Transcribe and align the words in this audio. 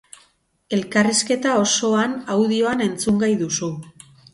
Elkarrizketa 0.77 1.53
osoan 1.67 2.19
audioan 2.39 2.87
entzungai 2.91 3.35
duzu. 3.45 3.75